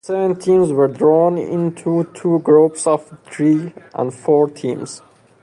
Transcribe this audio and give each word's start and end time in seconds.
The 0.03 0.07
seven 0.13 0.35
teams 0.39 0.71
were 0.71 0.87
drawn 0.87 1.37
into 1.37 2.05
two 2.15 2.39
groups 2.39 2.87
of 2.87 3.15
three 3.29 3.71
and 3.93 4.11
four 4.11 4.49
teams. 4.49 4.99